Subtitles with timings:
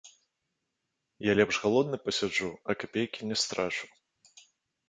[1.31, 3.85] Я лепш галодны пасяджу, а капейкі не страчу.